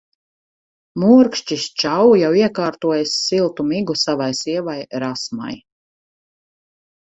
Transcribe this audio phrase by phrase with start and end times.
[1.01, 5.55] Murkšķis Čau jau iekārtojis siltu migu savai sievai Rasmai.